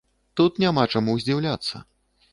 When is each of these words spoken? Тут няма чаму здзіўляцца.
Тут 0.39 0.57
няма 0.63 0.87
чаму 0.95 1.15
здзіўляцца. 1.25 1.87